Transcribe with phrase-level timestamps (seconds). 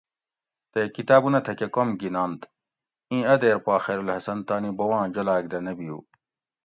[0.71, 2.41] تے کتابونہ تکہ کوم گِھینونت؟
[3.09, 5.97] ایں ا دیر پا خیرالحسن تانی بوباں جولاگ دہ نہ بیو